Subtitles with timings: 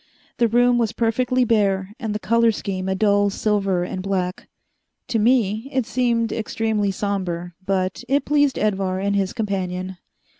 [0.37, 4.47] The room was perfectly bare, and the color scheme a dull silver and black.
[5.09, 9.97] To me it seemed extremely somber, but it pleased Edvar and his companion.